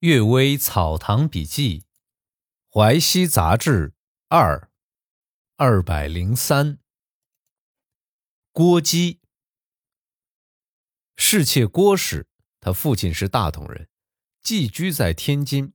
[0.00, 1.84] 阅微草堂笔记，
[2.72, 3.92] 淮西杂志
[4.28, 4.70] 二
[5.56, 6.78] 二百零三。
[8.50, 9.20] 郭基，
[11.18, 12.26] 侍妾郭氏，
[12.60, 13.90] 他父亲是大同人，
[14.40, 15.74] 寄居在天津。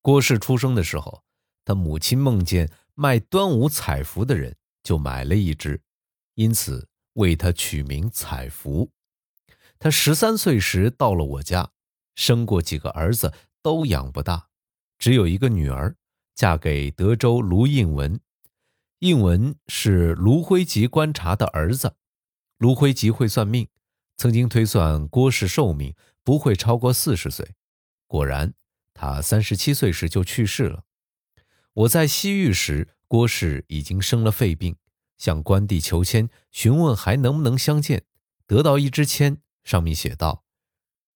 [0.00, 1.22] 郭氏出生的时候，
[1.62, 5.82] 他母亲梦见卖端午彩服的人，就买了一只，
[6.36, 8.90] 因此为他取名彩福。
[9.78, 11.70] 他十三岁时到了我家。
[12.14, 13.32] 生过几个儿子
[13.62, 14.48] 都养不大，
[14.98, 15.96] 只有一个女儿，
[16.34, 18.20] 嫁给德州卢应文。
[19.00, 21.96] 应文是卢辉吉观察的儿子。
[22.58, 23.68] 卢辉吉会算命，
[24.16, 27.56] 曾经推算郭氏寿命不会超过四十岁。
[28.06, 28.54] 果然，
[28.94, 30.84] 他三十七岁时就去世了。
[31.72, 34.76] 我在西域时，郭氏已经生了肺病，
[35.18, 38.04] 向关帝求签，询问还能不能相见，
[38.46, 40.44] 得到一支签，上面写道。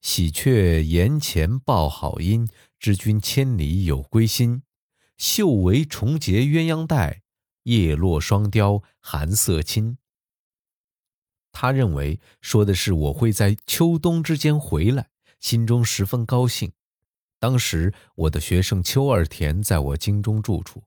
[0.00, 4.62] 喜鹊檐前报好音，知君千里有归心。
[5.16, 7.23] 绣围重结鸳鸯带，
[7.62, 9.96] 叶落双雕寒色侵。
[11.51, 15.09] 他认为说的是我会在秋冬之间回来，
[15.40, 16.73] 心中十分高兴。
[17.38, 20.82] 当时我的学生邱二田在我京中住处，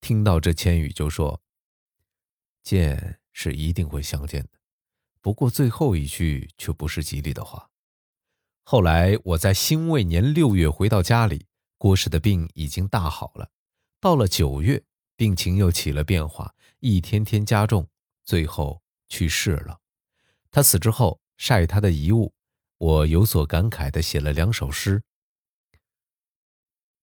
[0.00, 1.42] 听到这千语就说
[2.64, 4.58] ：“见是一定会相见的，
[5.20, 7.68] 不过最后一句却不是吉利的话。”
[8.64, 11.46] 后来我在辛未年六月回到家里，
[11.78, 13.50] 郭氏的病已经大好了。
[14.00, 14.82] 到了九月，
[15.16, 17.88] 病情又起了变化，一天天加重，
[18.24, 19.80] 最后去世了。
[20.50, 22.34] 他死之后晒他的遗物，
[22.78, 25.02] 我有所感慨地写了两首诗：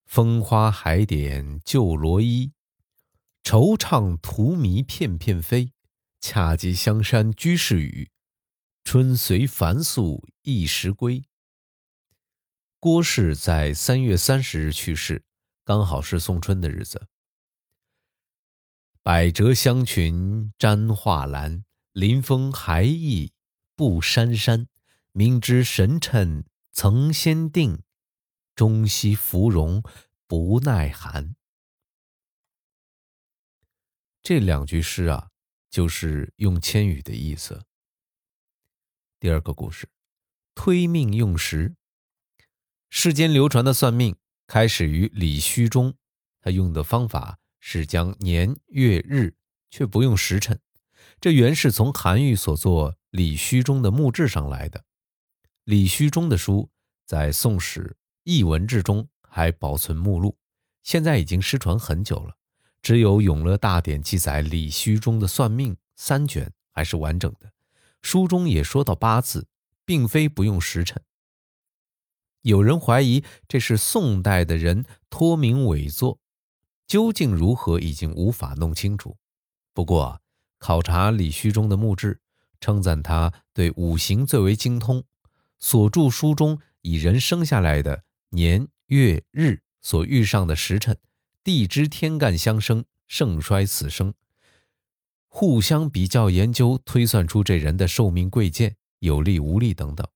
[0.04, 2.52] 风花海点旧罗衣，
[3.44, 5.72] 惆怅荼蘼片片飞。
[6.24, 8.08] 恰及香山居士语，
[8.84, 11.24] 春随凡宿一时归。
[12.82, 15.22] 郭氏在三月三十日去世，
[15.62, 17.06] 刚好是送春的日子。
[19.04, 23.34] 百折香裙沾画栏，临风还意
[23.76, 24.66] 不姗姗。
[25.12, 27.84] 明知神辰曾先定，
[28.56, 29.84] 终夕芙蓉
[30.26, 31.36] 不耐寒。
[34.24, 35.30] 这两句诗啊，
[35.70, 37.64] 就是用千语的意思。
[39.20, 39.88] 第二个故事，
[40.56, 41.76] 推命用时。
[42.94, 44.14] 世间流传的算命
[44.46, 45.94] 开始于李虚中，
[46.42, 49.34] 他用的方法是将年月日，
[49.70, 50.60] 却不用时辰。
[51.18, 54.84] 这原是从韩愈所作《李虚中》的墓志上来的。
[55.64, 56.68] 李虚中的书
[57.06, 60.36] 在《宋史艺文志》中还保存目录，
[60.82, 62.36] 现在已经失传很久了。
[62.82, 67.50] 只有《永乐大典》记载李虚中的算命三卷还是完整的。
[68.02, 69.48] 书中也说到八字，
[69.86, 71.02] 并非不用时辰。
[72.42, 76.18] 有人怀疑这是宋代的人托名伪作，
[76.86, 79.16] 究竟如何已经无法弄清楚。
[79.72, 80.20] 不过，
[80.58, 82.20] 考察李虚中的墓志，
[82.60, 85.04] 称赞他对五行最为精通，
[85.60, 90.98] 所著书中以人生下来的年月日所遇上的时辰，
[91.44, 94.12] 地支天干相生，盛衰死生，
[95.28, 100.06] 互相比较研究，推算出这人的寿命贵贱、有利无利等等。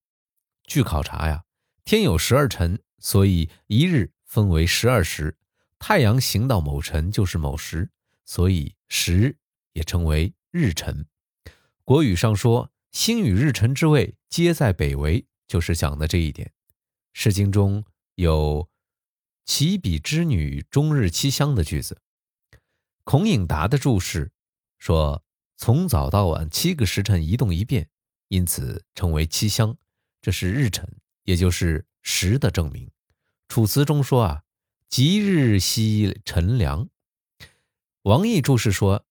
[0.66, 1.45] 据考察呀。
[1.86, 5.36] 天有十二辰，所以一日分为十二时。
[5.78, 7.88] 太阳行到某辰就是某时，
[8.24, 9.38] 所以时
[9.72, 11.06] 也称为日辰。
[11.84, 16.48] 国语上说“星与日辰之位皆在北纬”，就是讲的这一点。
[17.12, 17.84] 《诗经》中
[18.16, 18.68] 有
[19.46, 22.02] “其比之女终日七香”的句子。
[23.04, 24.32] 孔颖达的注释
[24.80, 25.22] 说
[25.56, 27.88] ：“从早到晚七个时辰移动一遍，
[28.26, 29.78] 因此称为七香。”
[30.20, 30.84] 这是日辰。
[31.26, 32.90] 也就是时的证明。
[33.48, 34.42] 楚辞中说啊，
[34.88, 36.88] 吉日兮辰良。
[38.02, 39.04] 王毅注释说，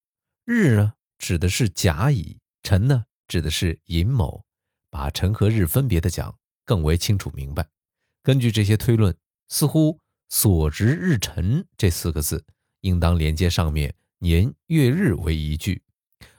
[0.45, 4.43] 日呢指的是甲乙，辰呢指的是寅卯，
[4.89, 7.67] 把辰和日分别的讲更为清楚明白。
[8.23, 9.15] 根据这些推论，
[9.49, 9.99] 似乎
[10.29, 12.45] 所值日辰这四个字
[12.81, 15.83] 应当连接上面年月日为一句，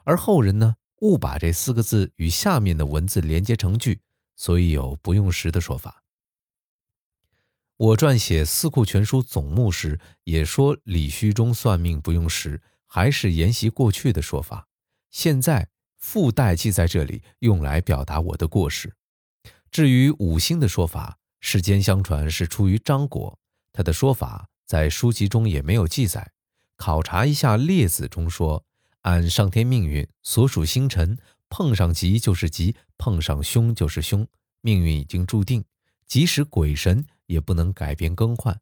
[0.05, 4.01] 而后人呢误把这四个字与下面的文字连接成句。
[4.37, 6.05] 所以有不用时的说法。
[7.79, 14.69] 我撰写《四库全书总目》时，也说李虚中算命不用时，还是沿袭过去的说法。
[15.11, 15.69] 现在
[15.99, 18.95] 附带记在这里，用来表达我的过失。
[19.71, 23.39] 至于五星的说法，世间相传是出于张果，
[23.73, 26.33] 他的说法在书籍中也没有记载。
[26.77, 28.65] 考察一下《列子》中说，
[29.03, 31.19] 按上天命运所属星辰。
[31.49, 34.27] 碰上吉就是吉，碰上凶就是凶，
[34.61, 35.65] 命运已经注定，
[36.07, 38.61] 即使鬼神也不能改变更换，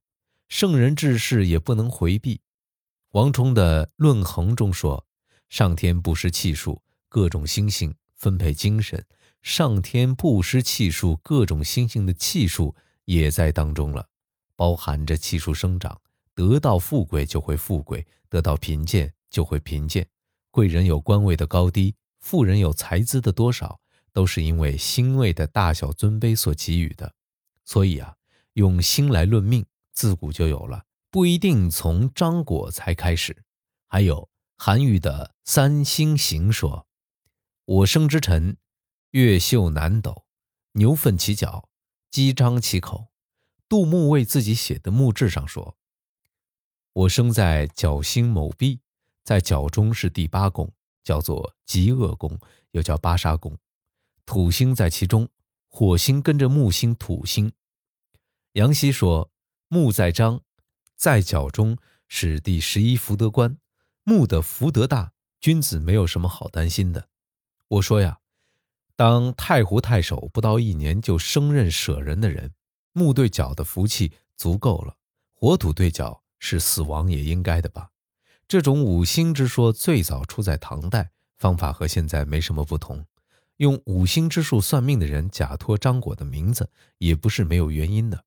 [0.49, 2.41] 圣人治世也不能回避。
[3.11, 5.07] 王充的《论衡》中说
[5.49, 9.01] ：“上天不施气数，各种星星分配精神；
[9.41, 14.09] 上天不施气数，各种星星的气数也在当中了，
[14.57, 16.01] 包含着气数生长。
[16.35, 20.09] 得到富贵就会富贵，得到贫贱就会贫贱。
[20.51, 23.81] 贵人有官位的高低，富人有财资的多少，
[24.11, 27.15] 都是因为星位的大小尊卑所给予的。
[27.67, 28.17] 所以啊，
[28.55, 33.44] 用星来论命，自古就有了。”不一定从张果才开始，
[33.87, 36.87] 还有韩愈的《三星行》说
[37.67, 38.56] ：“我生之辰，
[39.11, 40.25] 月秀南斗，
[40.73, 41.69] 牛奋其角，
[42.11, 43.09] 鸡张其口。”
[43.69, 45.76] 杜牧为自己写的墓志上说
[46.94, 48.81] ：“我生在角星某壁，
[49.23, 50.73] 在角中是第八宫，
[51.05, 52.37] 叫做极恶宫，
[52.73, 53.56] 又叫八杀宫。
[54.27, 55.29] 土星在其中，
[55.69, 57.53] 火星跟着木星、土星。”
[58.55, 59.31] 杨希说
[59.69, 60.41] ：“木在张。”
[60.97, 61.77] 在角中
[62.09, 63.59] 是第十一福德官，
[64.05, 67.09] 木的福德大，君子没有什么好担心的。
[67.67, 68.21] 我说呀，
[68.95, 72.55] 当太湖太守不到一年就升任舍人的人，
[72.93, 74.97] 木对角的福气足够了，
[75.35, 77.91] 火土对角是死亡也应该的吧？
[78.46, 83.05] 这种五星之说最早出在唐代，方法和现在没什么不同。
[83.58, 86.69] 用五星之术算命的人假托张果的名字，
[86.99, 88.25] 也不是没有原因的，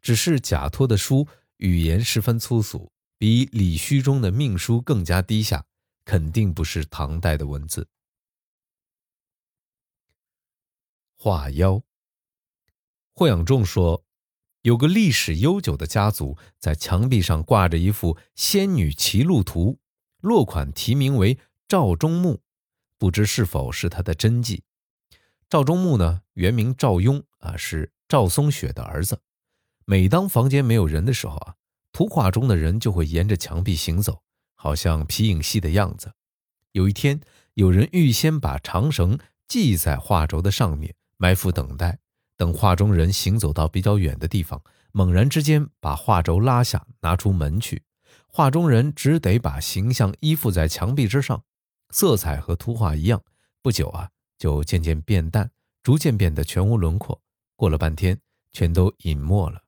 [0.00, 1.26] 只是假托的书。
[1.56, 5.62] 语言十分粗俗，比李虚中的命书更加低下，
[6.06, 7.86] 肯定不是唐代的文字。
[11.18, 11.82] 画妖。
[13.12, 14.02] 霍养仲说，
[14.62, 19.78] 有个历史悠久的家族，在墙壁上挂着一幅仙女骑鹿图，
[20.20, 22.40] 落款题名为赵忠木，
[22.98, 24.64] 不知是否是他的真迹。
[25.48, 29.22] 赵忠木呢，原名赵雍啊，是赵松雪的儿子。
[29.86, 31.54] 每当房间没有人的时候啊，
[31.90, 34.22] 图画中的人就会沿着墙壁行走，
[34.54, 36.12] 好像皮影戏的样子。
[36.72, 37.18] 有一天，
[37.54, 39.18] 有人预先把长绳
[39.48, 41.98] 系在画轴的上面，埋伏等待，
[42.40, 47.82] 等画中人行走到比较远的地方，猛然之间把画轴拉下，拿出门去。
[48.26, 51.44] 画中人只得把形象依附在墙壁之上，
[51.90, 53.22] 色彩和图画一样。
[53.60, 54.08] 不久啊，
[54.38, 55.50] 就渐渐变淡，
[55.82, 57.20] 逐渐变得全无轮廓。
[57.56, 58.18] 过了半天，
[58.52, 59.60] 全都隐没了。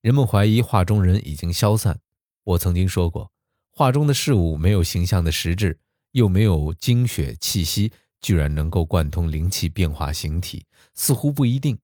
[0.00, 2.00] 人们怀疑画中人已经消散。
[2.42, 3.30] 我曾经说过，
[3.70, 5.78] 画中的事物没有形象的实质，
[6.10, 11.78] 又没有精血气息，居然能够贯通灵气，变化形体，似乎不一定。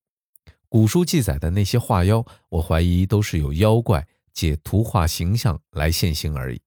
[0.70, 6.60] 古书记载的那些画妖，我怀疑都是有妖怪借图画形象来现形而已。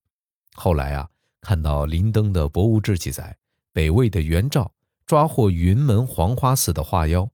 [0.54, 1.08] 后来啊，
[1.40, 3.38] 看到林登的《博物志》记载，
[3.72, 4.74] 北魏的元照
[5.06, 7.30] 抓获云门黄花寺的画妖，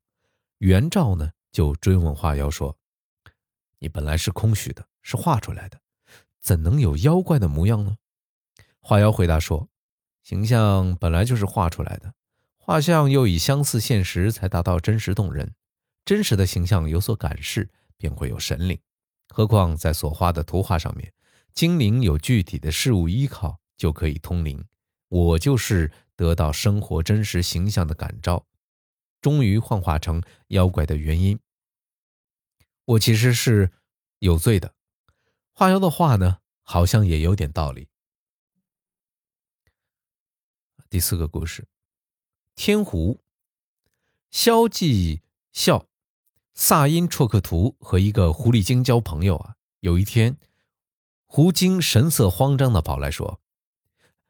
[0.58, 2.78] 元照呢就追问画妖说。
[3.80, 5.80] 你本来是空虚的，是画出来的，
[6.42, 7.96] 怎能有妖怪的模样呢？
[8.82, 9.70] 画妖回答说
[10.22, 12.14] ：“形象本来就是画出来的，
[12.58, 15.54] 画像又以相似现实才达到真实动人。
[16.08, 18.80] 真实的形象有所感示，便会有神灵。
[19.28, 21.14] 何况在所画的图画上面，
[21.54, 24.64] 精灵有具体的事物依靠，就可以通灵。
[25.10, 28.48] 我就是得到生活真实形象的感召，
[29.20, 31.38] 终于幻化成妖怪的原因。”
[32.86, 33.70] 我其实是
[34.20, 34.74] 有罪的。
[35.52, 37.90] 画妖的话呢，好像也有点道理。
[40.90, 41.68] 第四个故事，
[42.56, 43.20] 天狐。
[44.32, 45.22] 萧纪
[45.52, 45.88] 孝、
[46.60, 49.54] 萨因绰克图和一个狐狸精交朋友啊。
[49.82, 50.40] 有一天，
[51.28, 53.40] 狐精神色慌张的跑来说：“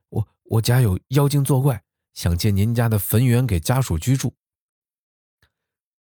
[0.10, 4.36] 我我家有妖精作怪，想借您家的坟园给家属居住。”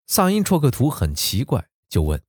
[0.07, 2.23] 萨因绰克图很奇怪，就问。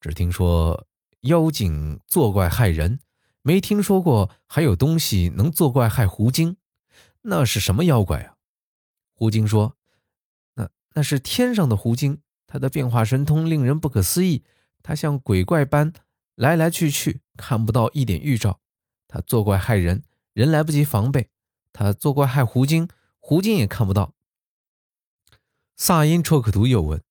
[0.00, 0.88] 只听说
[1.20, 2.98] 妖精作怪害人，
[3.42, 6.56] 没听说过还有东西能作怪害狐精。
[7.22, 8.34] 那是什么妖怪啊？
[9.12, 9.76] 狐精说
[10.54, 12.20] ：“那那是天上的狐精，
[12.54, 14.44] 他的变化神通令人不可思议。
[14.80, 15.92] 他像鬼怪般
[16.36, 18.60] 来来去去，看不到一点预兆。
[19.08, 21.24] 他作怪害人，人来不及防备；
[21.72, 24.14] 他作怪害狐精，狐精也看不到。”
[25.74, 27.02] 萨因戳克图又问。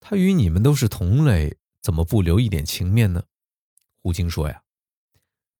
[0.00, 3.24] 他与你们都是同类，怎么不留一点情面呢？
[4.00, 4.62] 胡精说：“呀，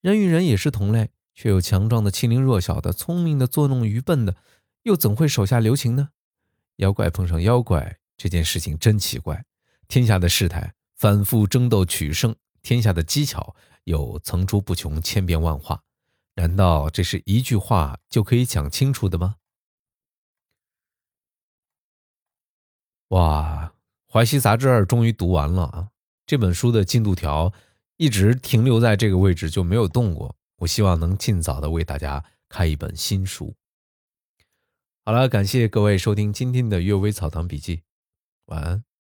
[0.00, 4.36] 人与人也是同类，却有强壮的欺凌弱小的，聪明的作弄愚笨的，
[4.84, 6.08] 又怎会手下留情呢？
[6.76, 9.44] 妖怪碰上妖怪这件事情真奇怪。
[9.88, 13.54] 天下的事态反复争斗取胜，天下的技巧
[13.84, 15.82] 有层出不穷，千变万化。
[16.34, 19.36] 难道这是一句话就可以讲清楚的吗？”
[23.08, 23.72] 哇！
[24.08, 25.90] 淮西杂志二》终于读完了啊！
[26.26, 27.52] 这本书的进度条
[27.98, 30.34] 一直停留在这个位置，就没有动过。
[30.56, 33.54] 我希望能尽早的为大家开一本新书。
[35.04, 37.76] 好了，感谢各位收听今天的《阅微草堂笔记》，
[38.46, 38.95] 晚安。